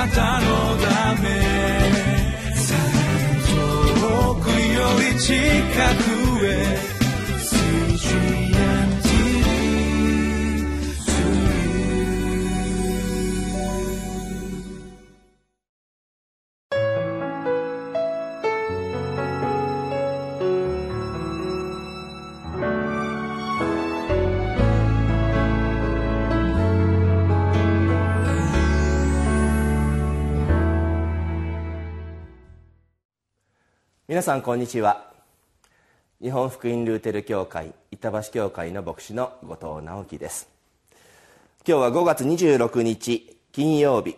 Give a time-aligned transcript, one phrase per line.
[0.00, 0.46] なたの
[0.78, 1.28] ため。
[4.00, 5.34] 遠くより近
[6.04, 6.09] く。
[34.10, 35.08] 皆さんこんにちは。
[36.20, 40.48] 日本福音ルーテル教会板橋教会の牧師の後藤直樹です。
[41.64, 44.16] 今日は5月26日金曜日。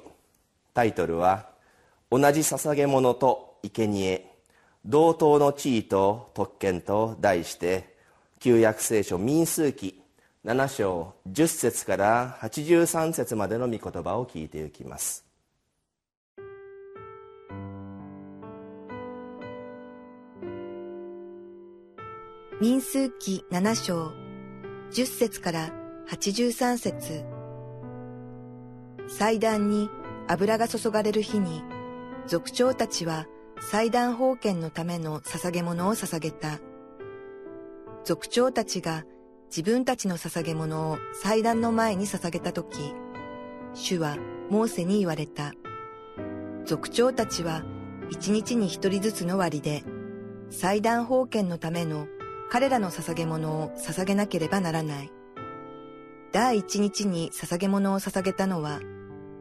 [0.73, 1.47] タイトルは
[2.11, 4.25] 「同じ捧げ物と生贄
[4.87, 7.95] 同等の地位と特権」と題して
[8.41, 10.01] 旧約聖書民数記
[10.47, 15.32] 7章10節から83節までの御言葉を聞いていきます。
[22.63, 24.13] 民数記7章、
[24.93, 25.73] 10節から
[26.09, 27.25] 83節
[29.09, 29.91] 祭壇に
[30.29, 31.65] 油が注がれる日に、
[32.29, 33.27] 族長たちは
[33.59, 36.61] 祭壇封建のための捧げ物を捧げた。
[38.05, 39.03] 族長たちが
[39.51, 42.95] 自分たちの捧げ物を祭壇の前に捧げたとき、
[43.75, 44.19] 主は
[44.51, 45.53] モーセに言われた。
[46.65, 47.65] 族長たちは
[48.09, 49.83] 一日に一人ずつの割で、
[50.49, 52.07] 祭壇封建のための
[52.53, 55.11] 彼らの捧げ物を捧げなければならない。
[56.33, 58.81] 第一日に捧げ物を捧げたのは、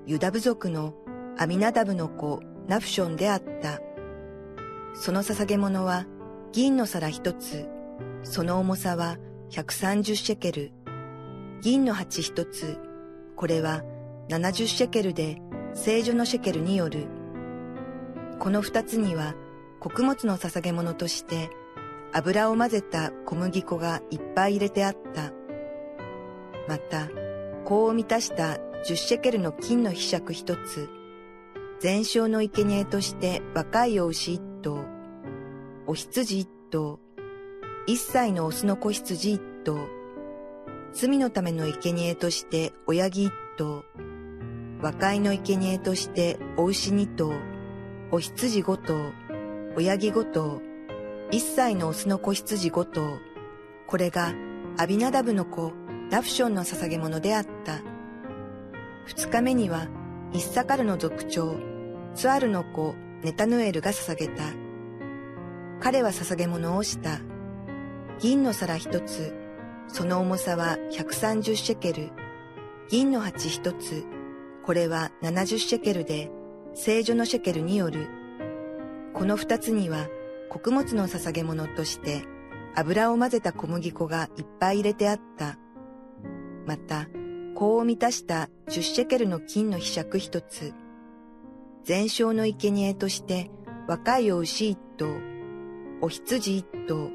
[0.06, 0.94] ユダ部族の
[1.38, 2.40] アミナダブの子
[2.70, 3.82] ナフションであった。
[4.94, 6.06] その捧げ物は
[6.54, 7.68] 銀の皿一つ、
[8.24, 9.18] その重さは
[9.50, 10.72] 130シェケル。
[11.60, 12.78] 銀の鉢一つ、
[13.36, 13.84] これは
[14.30, 15.42] 70シェケルで
[15.74, 17.08] 聖女のシェケルによる。
[18.40, 19.36] この二つには
[19.82, 21.50] 穀物の捧げ物として
[22.14, 25.32] 油を混ぜた小麦粉がいっぱい入れてあった。
[26.68, 27.10] また、
[27.66, 30.90] 香を満たした十シェケルの金の柄杓一つ、
[31.80, 34.86] 全焼の生贄として若いお牛一頭、
[35.88, 37.00] お羊一頭、
[37.88, 39.88] 一歳のオスの子羊一頭、
[40.94, 43.86] 罪のための生贄として親木一頭、
[44.82, 47.34] 和解の生贄としてお牛二頭、
[48.12, 49.12] お羊五頭、
[49.78, 50.62] 親木五頭、
[51.32, 53.18] 一歳のオスの子羊五頭。
[53.88, 54.34] これが
[54.78, 55.72] アビナダブの子
[56.10, 57.80] ラフションの捧げ物であった。
[59.06, 59.88] 二日目には
[60.34, 61.56] イッサカルの族長
[62.16, 64.44] ツアルの子ネタヌエルが捧げた。
[65.80, 67.20] 彼は捧げ物をした。
[68.20, 69.34] 銀の皿一つ、
[69.88, 72.12] その重さは130シェケル。
[72.90, 74.04] 銀の鉢一つ、
[74.66, 76.30] これは70シェケルで、
[76.74, 78.10] 聖女のシェケルによる。
[79.14, 80.08] この二つには
[80.52, 82.26] 穀物の捧げ物として
[82.76, 85.58] 油を混ぜた小麦粉がいっぱい入れてあった。
[86.66, 87.08] また、
[87.58, 90.74] 香を満たした十シェケルの金の柄杓一つ、
[91.86, 93.50] 全焼の生贄として
[93.88, 95.08] 若いお牛一頭、
[96.02, 97.12] お羊一頭、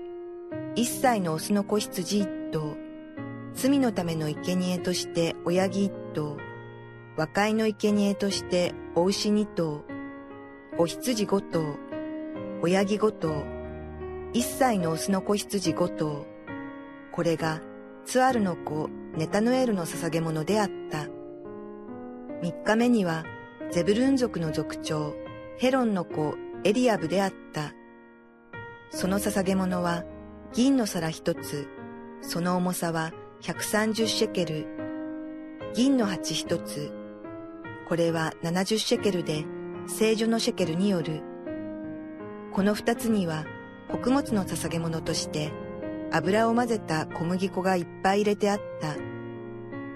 [0.75, 2.75] 一歳のオスの子羊一頭、
[3.53, 6.39] 罪のための生贄として親木一頭、
[7.19, 9.85] 和解の生贄としてお牛二頭、
[10.79, 11.86] お羊五頭、
[12.63, 13.45] 親木五頭、
[14.33, 16.27] 一歳のオスの子羊五頭、
[17.13, 17.61] これが
[18.07, 21.07] ツアルの子ネタヌエルの捧げ物であった。
[22.43, 23.25] 三日目には
[23.71, 25.15] ゼブルン族の族長
[25.59, 26.35] ヘロンの子
[26.65, 27.75] エリアブであった。
[28.91, 30.05] その捧げ物は
[30.55, 31.69] 銀の皿一つ、
[32.23, 33.13] その重さは
[33.43, 34.67] 130シェケル、
[35.75, 36.91] 銀の鉢一つ、
[37.87, 39.45] これは70シェケルで
[39.87, 41.36] 聖女のシェケルによる。
[42.53, 43.45] この二つには
[43.91, 45.53] 穀物の捧げ物として
[46.13, 48.97] 油を混ぜた小麦粉がいっぱい入れてあった。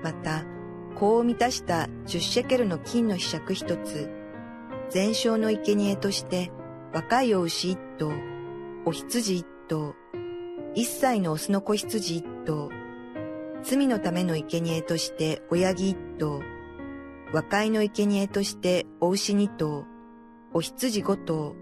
[0.03, 0.45] また、
[0.99, 4.11] 香を満たした十シェケルの金の柄杓一つ、
[4.91, 6.51] 全焼の生贄として
[6.93, 8.13] 若いお牛一頭、
[8.85, 9.95] お羊一頭、
[10.75, 12.71] 一歳のオスの子羊一頭、
[13.63, 16.43] 罪のための生贄として親木一頭、
[17.33, 19.85] 和解の生贄としてお牛二頭、
[20.53, 21.55] お羊五頭、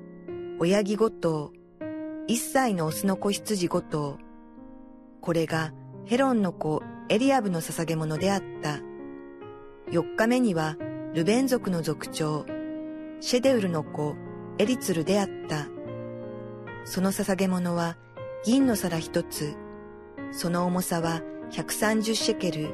[0.61, 1.53] 親木五頭、
[2.27, 4.19] 一歳のオスの子羊五頭。
[5.21, 5.73] これが
[6.05, 8.81] ヘロンの子エリアブの捧げ物であった。
[9.89, 10.77] 四日目には
[11.15, 12.45] ルベン族の族長、
[13.21, 14.17] シェデウルの子
[14.59, 15.69] エリツルであった。
[16.85, 17.97] その捧げ物は
[18.45, 19.55] 銀の皿一つ、
[20.33, 21.23] その重さは
[21.53, 22.71] 130シェケル、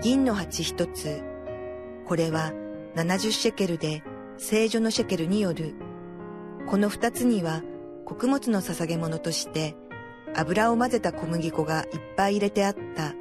[0.00, 1.22] 銀の鉢一つ、
[2.06, 2.52] これは
[2.94, 4.02] 70シェケルで
[4.38, 5.74] 聖女のシェケルによる。
[6.68, 7.62] この二つには
[8.04, 9.76] 穀物の捧げ物として
[10.34, 13.14] 油を混ぜた小麦粉がいっぱい入れてあった。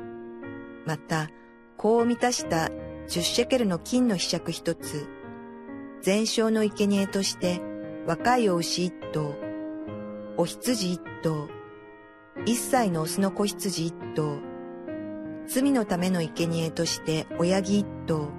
[0.85, 1.29] また、
[1.77, 2.69] 子を満たした
[3.07, 5.07] 10シェケルの金の柄杓一つ、
[6.01, 7.61] 全焼の生贄として
[8.05, 9.33] 若いお牛一頭、
[10.37, 11.47] お羊一頭、
[12.45, 14.39] 一歳のオスの子羊一頭、
[15.47, 18.29] 罪のための生贄として親木一頭、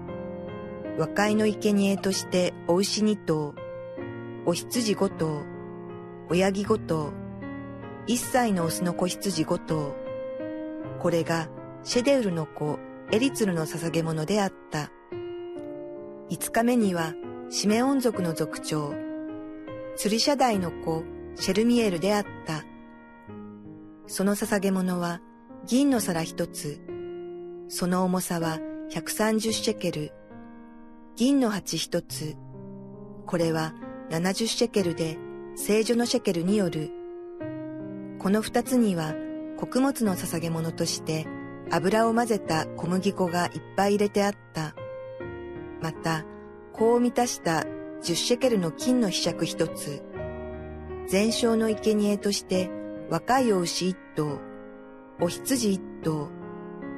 [0.99, 3.55] 和解の生贄としてお牛二頭、
[4.49, 5.43] お羊五頭、
[6.31, 7.13] 親木五頭、
[8.07, 9.97] 一歳のオスの子羊五頭。
[11.01, 11.49] これが
[11.83, 12.79] シェデウルの子
[13.11, 14.93] エリツルの捧げ物であった。
[16.29, 17.13] 五日目には
[17.51, 18.95] シメオン族の族長、
[19.97, 21.03] 釣り社代の子
[21.35, 22.63] シェルミエルであった。
[24.07, 25.21] その捧げ物は
[25.67, 26.81] 銀の皿一つ、
[27.67, 28.61] その重さは
[28.93, 30.13] 130シェケル、
[31.17, 32.37] 銀の鉢一つ、
[33.27, 33.75] これは
[34.11, 35.19] 70シェケルで
[35.57, 36.91] 聖女のシェケルによる。
[38.19, 39.15] この二つには
[39.57, 41.27] 穀物の捧げ物として
[41.71, 44.75] 油を混ぜた小麦粉がいっぱい入れてあった。
[45.81, 46.25] また、
[46.73, 47.65] 子を満たした
[48.03, 50.03] 10シェケルの金の柄杓一つ、
[51.09, 52.71] 全焼の生贄として
[53.11, 54.39] 若いお牛一頭、
[55.21, 56.29] お羊一頭、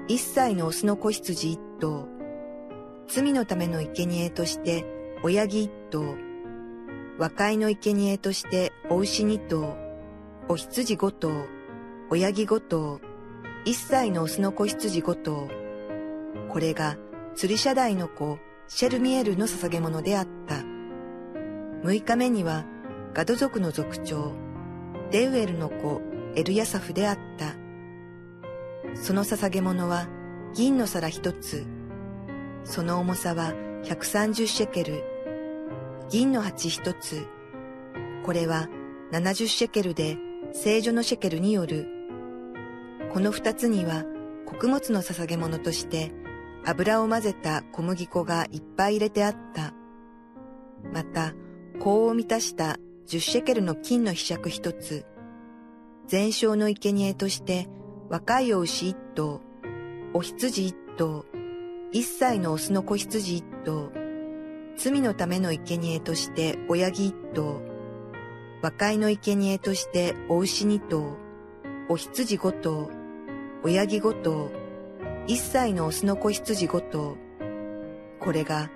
[0.09, 2.09] 一歳のオスの子羊一頭、
[3.07, 4.85] 罪のための生贄として
[5.23, 6.17] 親木一頭、
[7.19, 9.77] 和解の生贄としてお牛二頭、
[10.49, 11.47] お羊五頭、
[12.11, 13.01] 親木五頭、
[13.65, 15.49] 一歳のオスの子羊五頭。
[16.49, 16.97] これが
[17.35, 18.39] 釣り社代の子
[18.69, 20.63] シェルミエルの捧げ物であった。
[21.83, 22.65] 六日目には
[23.15, 24.33] ガド族の族長、
[25.11, 26.01] デウエルの子
[26.37, 27.57] エルヤサフであった。
[28.95, 30.07] その捧げ物は
[30.55, 31.67] 銀の皿一つ、
[32.63, 35.03] その重さは130シェケル、
[36.11, 37.27] 銀の鉢一つ、
[38.25, 38.69] これは
[39.13, 40.17] 70シェケルで
[40.53, 41.87] 聖女のシェケルによる。
[43.13, 44.05] この二つには
[44.47, 46.13] 穀物の捧げ物として
[46.65, 49.75] 油を混ぜた小麦粉がいっぱい入れてあった。
[50.93, 51.35] また、
[51.79, 55.05] 香を満たした十シェケルの金の柄杓一つ、
[56.07, 57.69] 全焼の生贄として
[58.09, 59.43] 若いお牛一頭、
[60.15, 61.27] お羊一頭、
[61.93, 63.93] 一歳のオスの子羊一頭、
[64.79, 67.61] 罪のための生贄として親木一頭、
[68.63, 71.17] 和解の生贄としてお牛二頭、
[71.89, 72.89] お羊五頭、
[73.65, 74.53] 親木五頭、
[75.27, 77.17] 一歳のオスの子羊五頭。
[78.21, 78.71] これが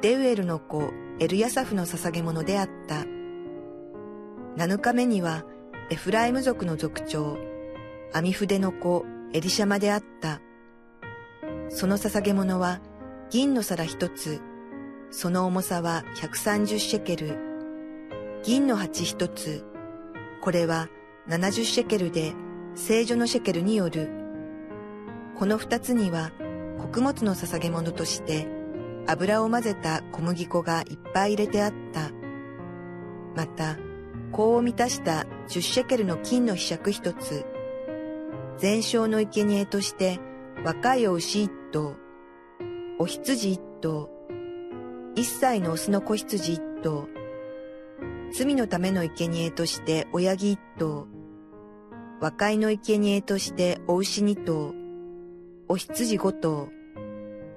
[0.00, 0.90] デウエルの子
[1.20, 3.04] エルヤサフの捧げ物であった。
[4.56, 5.44] 七日目には、
[5.90, 7.36] エフライム族の族長、
[8.14, 9.04] アミフデの子、
[9.34, 10.40] エリシャマであった。
[11.68, 12.80] その捧げ物は、
[13.30, 14.40] 銀の皿一つ、
[15.14, 17.38] その重さは130シェケル、
[18.42, 19.62] 銀の鉢一つ、
[20.40, 20.88] これは
[21.28, 22.32] 70シェケルで、
[22.74, 24.08] 聖女のシェケルによる。
[25.36, 26.32] この二つには、
[26.78, 28.48] 穀物の捧げ物として、
[29.06, 32.10] 油を混ぜた小麦粉がいっぱい入れてあった。
[33.36, 33.76] また、
[34.34, 37.44] 香を満たした十シェケルの金の柄杓一つ、
[38.56, 40.20] 全焼の生贄として
[40.64, 41.96] 若いお牛一頭、
[42.98, 44.11] お羊一頭、
[45.14, 47.06] 一歳のオスの子羊一頭、
[48.32, 51.06] 罪のための生贄として親木一頭、
[52.18, 54.74] 和解の生贄としてお牛二頭、
[55.68, 56.70] お羊五頭、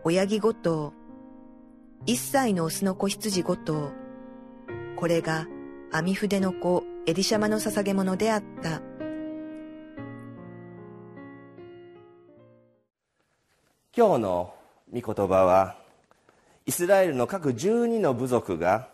[0.03, 0.91] 親木五頭、
[2.06, 3.94] 一歳のオスの子羊五頭、
[4.98, 5.48] これが
[5.94, 8.82] アミフデの子エリシャマの捧げ物であった。
[13.96, 14.53] 今日の
[14.94, 15.85] 御言葉は
[16.67, 18.88] イスラエルの各12の部族が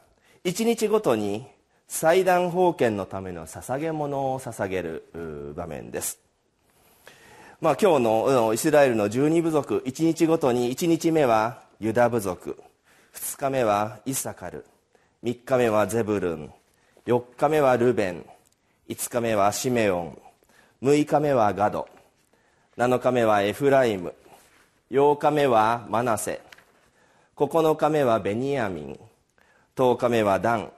[0.44, 1.46] 一日ごとに
[1.88, 6.20] 祭壇封建のための捧げ物を捧げる場面です、
[7.62, 12.62] まあ、今日のイスラエルの12部族1日ごとに1日目はユダ部族
[13.14, 14.66] 2日目はイサカル
[15.24, 16.52] 3日目はゼブルン
[17.06, 18.26] 4日目はルベン
[18.90, 20.22] 5日目はシメオン
[20.84, 21.88] 6日目はガド
[22.78, 24.14] 7日目はエフライム
[24.92, 26.42] 8日目はマナセ
[27.48, 29.00] 9日目はベニヤミン。
[29.76, 30.72] 10日目はダン。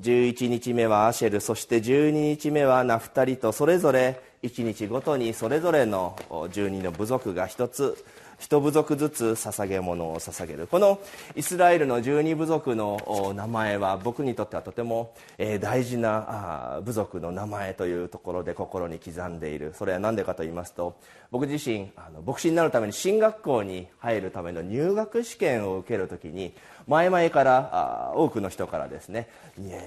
[0.00, 1.40] 11日目はアシェル。
[1.40, 3.52] そして12日目はナフタリと。
[3.52, 8.04] それぞれ1日ごとにそれぞれの12の部族が一つ。
[8.38, 10.66] 一部族ずつ捧げ物を捧げる。
[10.66, 11.00] この
[11.34, 15.14] イスラエルの十二部族の名前は僕にとってはとても
[15.60, 19.74] 大事な部族の名前というところで心に刻んでいる。
[19.76, 20.96] それは何でかと言いますと
[21.30, 26.54] 僕自身あの牧師になるために進学校に入るための入学試験を受けるときに
[26.86, 29.28] 前々から多くの人からですね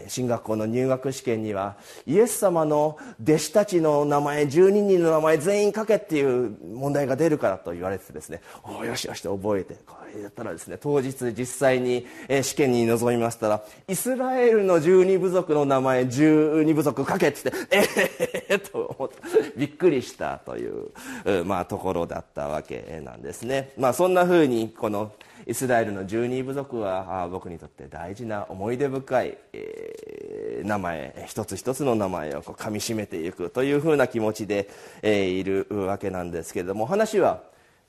[0.08, 9.76] 進学校の入学試験にはイエス様の弟子たちの名前12人の名前全員書けっていう問題が出るからと言われてですねおよしよしと覚えて。
[9.86, 12.06] これやったらですね当日実際に
[12.42, 19.18] 試験に臨みましたらイスラエルの12部族の名前12部族書けって言ってええー、と思って
[19.56, 25.14] びっくりしたという、まあ、ところだったわけなんですね、まあ、そんなふうにこの
[25.48, 34.70] イスラエルの十二部族は僕にとって大事な思い出深い、えー、名前一つ一つの名前をこう噛みしめていくというふうな気持ちで、
[35.02, 37.42] えー、いるわけなんですけれども話は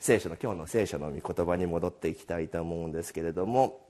[0.02, 3.86] 聖書の今日の聖書の御言葉に戻っていきたいと思うんですけれども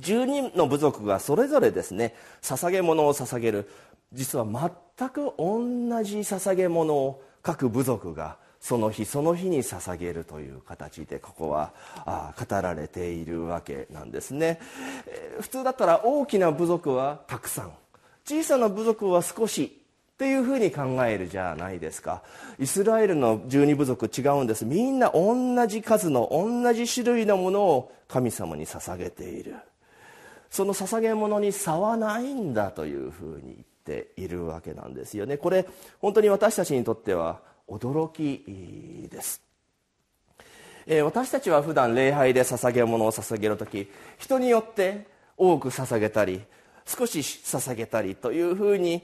[0.00, 3.70] 12の部族がそれぞれですね捧げ物を捧げる。
[4.12, 11.72] 実は全く同じ捧げ物を各部族がその日その日に捧げるという形でここは
[12.36, 14.60] 語られているわけなんですね、
[15.06, 17.72] えー、普通だったら大きな部族はたくさん。
[18.24, 19.80] 小さな部族は少し
[20.16, 22.22] っていうふうに考えるじゃないですか。
[22.58, 24.64] イスラエルの十二部族違うんです。
[24.64, 29.56] みんな同じ数の同じ種類のものを神様に捧げている。
[30.48, 35.36] その捧げ物に差はないんだというふうに言っているわけなんですよね。
[35.36, 35.66] これ
[36.00, 39.42] 本当に私たちにとっては驚きです、
[40.86, 45.06] え、私たちは普段礼拝で捧げ物を捧げる時人によって
[45.36, 46.40] 多く捧げたり
[46.86, 49.02] 少し捧げたりというふうに、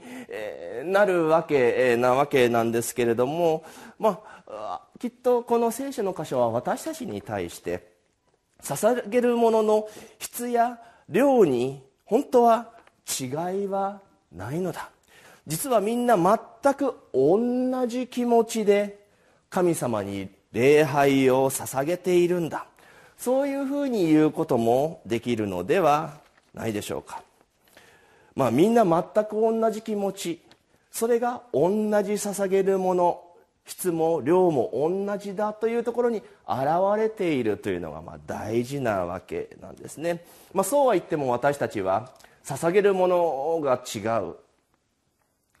[0.85, 3.65] なるわけなわけなんですけれども、
[3.99, 7.91] まあ、きっとこの聖書の箇所は私たちに対して
[8.61, 12.69] 捧げるものの質や量に本当は
[13.19, 14.89] 違いはないのだ。
[15.45, 19.07] 実はみんな全く同じ気持ちで
[19.49, 22.65] 神様に礼拝を捧げているんだ。
[23.17, 26.21] そういうふうに言うこともできるのでは
[26.53, 27.21] ないでしょうか。
[28.35, 30.41] まあみんな全く同じ気持ち。
[30.91, 31.69] それが同
[32.03, 33.23] じ捧げるもの。
[33.65, 40.23] 質も量も同じだというところに現れているというのがまあ大事なわけなんですね、
[40.53, 42.11] まあ、そうは言っても私たちは
[42.43, 44.35] 捧げるものが違う。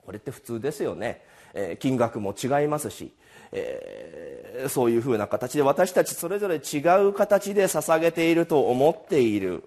[0.05, 1.21] これって普通ですよね、
[1.53, 3.13] えー、金額も違いますし、
[3.53, 9.63] えー、そういうふうな形で私たちそれぞれ違う形で捧げていると思っている。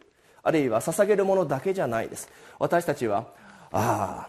[0.46, 2.28] あるいは捧げるものだけじゃないです。
[2.60, 3.26] 私たちは
[3.72, 4.28] あ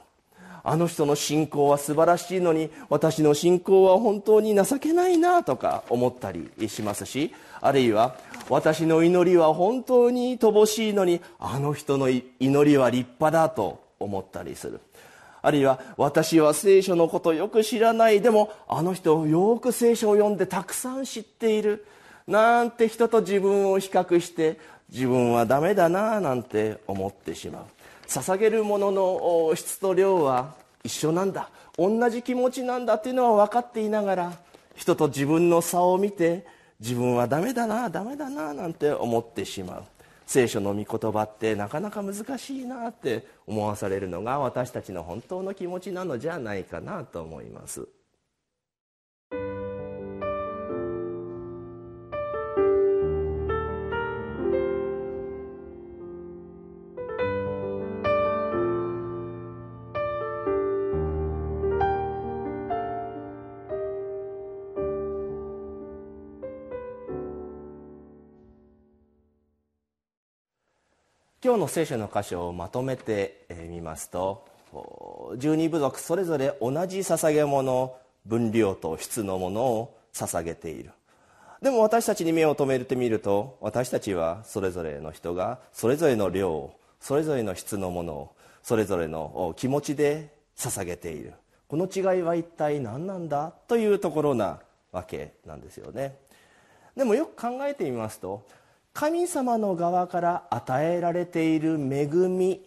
[0.63, 8.15] ああの人の信仰は素晴らしいのに私の信仰は本当に情けないなとか思ったりしますしあるいは
[8.49, 14.79] 私の祈りは本当に乏しいのにあの人の祈りは立派だと思ったりする。
[15.43, 21.85] あるいは私は聖書のことよく知らないでもあの人よく聖書を読んでたくさん知っている
[22.27, 27.63] なんて人と自分を比較して自分はダメだななんて思ってしまう。
[28.07, 31.49] 捧げるものの質と量は一緒なんだ。
[31.77, 34.33] 同じ気持ちなんだっていうのは分かっていながら
[34.75, 36.45] 人と自分の差を見て
[36.79, 39.83] 自分はダメだなダメだななんて思ってしまう。
[40.25, 47.87] 聖書の御言葉ってなかなか難しいなって思わされるのが私たちの本当の気持ちなのじゃないかなと思います。
[71.47, 74.43] 今日の聖書の箇所をまとめてみますと
[75.37, 80.91] 十二部族それぞれ同じ捧げ物分量と質のものを捧げている。
[81.61, 91.31] でも私たちに目を留めてみると私たちはそれぞれの人がそれぞれの量をそれぞれの質のものをそれぞれの気持ちで捧げている。
[91.69, 94.59] この違いは一体何なんだというところな
[94.91, 96.17] わけなんですよね。
[96.97, 98.45] でもよく考えてみますと
[98.97, 102.63] 神様の側から与えられている恵み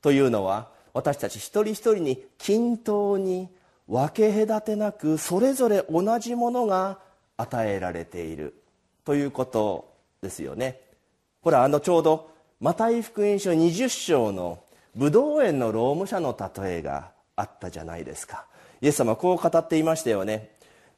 [0.00, 3.48] というのは私たち一人一人に均等に
[3.88, 7.00] 分け隔てなくそれぞれ同じものが
[7.36, 8.54] 与えられている
[9.04, 9.92] ということ
[10.22, 10.80] ですよね。
[11.42, 12.30] ほらあのちょうど
[12.60, 14.60] マタイ福音書20章の
[14.94, 18.46] ブドウ園の労務者の例えがあったじゃないですか。
[18.80, 20.48] イエス様こう語っていましたよね。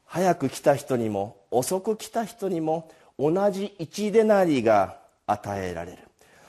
[0.05, 4.97] 早く来た人にも遅く来た人にも同じ一デナリが
[5.27, 5.97] 与えられる。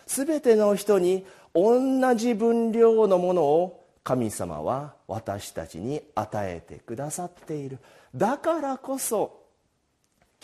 [0.06, 7.78] 全ての人に同じ分量のものを神様は私たちに与えてくださっている。
[8.14, 9.40] だからこそ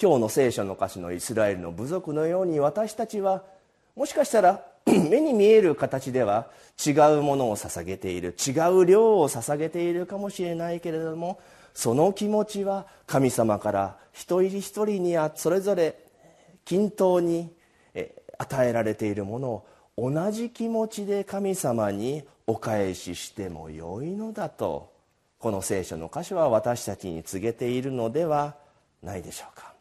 [0.00, 3.42] 今日の聖書の歌詞のイスラエルの部族のように私たちは
[3.94, 6.48] もしかしたら 目に見える形では
[6.84, 11.40] 違うものを捧げている違う量を捧げているかもしれないけれども
[11.72, 15.98] その気持ちは神様から一人一人にそれぞれ
[16.66, 17.48] 均等に
[18.36, 24.92] 与えられているものを同じ気持ちで神様にお返ししてもよいのだと
[25.38, 28.56] この聖書の箇所は私たちに告げているのでは
[29.02, 29.72] ないでしょうか。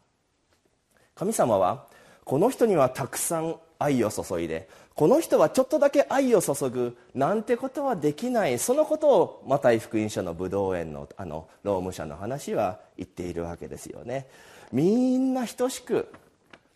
[1.14, 1.86] 神様は
[2.24, 14.28] この人にはたくさん愛を注いでこの人はちょっとだけ愛を注ぐなんてことはできないそのことをマタイ福音書の武道園のあの労務者の話は言っているわけですよね。
[14.72, 16.12] みんな等しく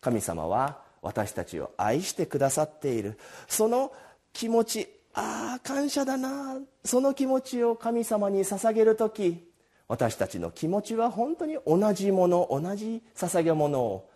[0.01, 3.19] 神様は私たちを愛してくださっている。
[3.49, 3.93] その
[4.33, 6.59] 気持ちああ感謝だな。
[6.85, 9.51] その気持ちを神様に捧げる時
[9.89, 14.09] 私たちの気持ちは本当に同じもの同じ捧げ物を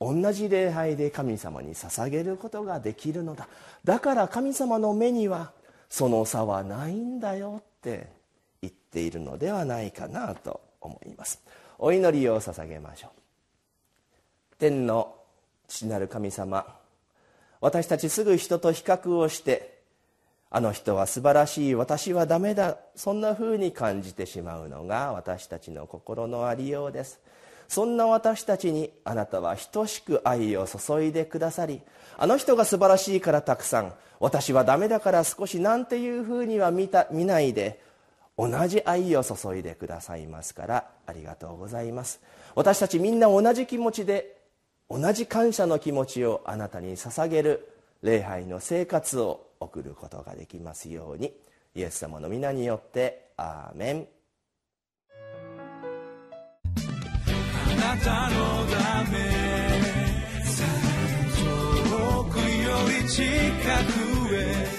[0.00, 3.46] 同じ礼拝で神様に捧げることができるのだ。
[3.84, 5.52] だから神様の目には
[5.90, 8.08] その差はないんだよって
[8.62, 11.42] 言っているのではないかなと思います。
[11.78, 13.10] お祈りを捧げましょう。
[14.58, 15.17] 天の
[15.68, 16.66] 父なる神様。
[17.60, 19.78] 私たちすぐ人と比較をして
[20.50, 27.20] あの人は素晴らしい私はダメだそんなふうに感じてしまうのが私たちの心のありようです。
[27.68, 31.82] そんな私たちにあなたは等しく愛を注いでくださり
[32.16, 37.82] あの人が素晴らしいからたくさん私はダメだから少しなんていうふうには見た見ないで
[38.38, 42.22] 同じ愛を注いでくださいますからありがとうございます。
[42.54, 44.37] 私たちみんな同じ気持ちで
[44.90, 47.68] 同じ感謝の気持ちをあなたに捧げる
[48.02, 51.34] 礼拝の生活を送ることができますように
[51.74, 54.06] イエス様の皆によってアーメン。
[56.74, 59.18] あなたのため
[61.38, 62.42] 遠くよ
[63.02, 63.22] り近
[64.28, 64.78] くへ